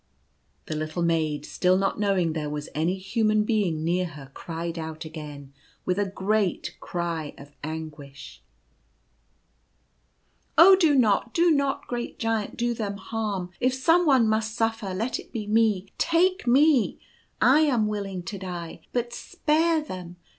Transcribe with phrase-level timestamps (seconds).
[0.65, 5.05] The little maid, still not knowing there was any human being near her, cried out
[5.05, 5.53] again,
[5.85, 8.41] with a great cry of anguish:
[10.57, 13.51] 4C Oh, do not, do not, great Giant, do them harm.
[13.59, 15.89] If someone must suffer, let it be me.
[15.99, 16.97] Take me.
[17.39, 20.15] I am willing to die, but spare them.